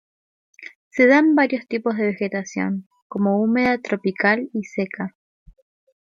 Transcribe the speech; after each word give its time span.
Se 0.89 1.05
dan 1.05 1.35
varios 1.35 1.67
tipos 1.67 1.95
de 1.95 2.05
vegetación, 2.07 2.87
como 3.07 3.39
húmeda 3.39 3.77
tropical 3.77 4.49
y 4.51 4.63
seca. 4.63 5.15